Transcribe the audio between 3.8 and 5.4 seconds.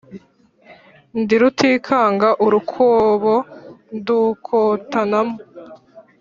ndukotanamo